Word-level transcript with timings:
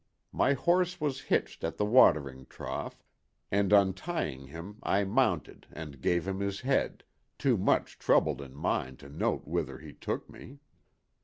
My 0.31 0.53
horse 0.53 0.99
was 0.99 1.21
hitched 1.29 1.63
at 1.63 1.77
the 1.77 1.85
watering 1.85 2.47
trough, 2.47 3.03
and 3.51 3.71
untying 3.71 4.47
him 4.47 4.77
I 4.81 5.03
mounted 5.03 5.67
and 5.71 6.01
gave 6.01 6.27
him 6.27 6.39
his 6.39 6.61
head, 6.61 7.03
too 7.37 7.55
much 7.55 7.99
troubled 7.99 8.41
in 8.41 8.55
mind 8.55 8.97
to 9.01 9.09
note 9.09 9.45
whither 9.47 9.77
he 9.77 9.93
took 9.93 10.27
me. 10.27 10.57